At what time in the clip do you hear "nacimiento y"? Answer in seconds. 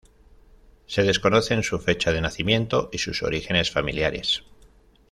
2.21-2.97